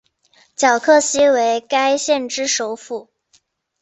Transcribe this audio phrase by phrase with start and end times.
[0.57, 3.11] 皎克西为该县之首府。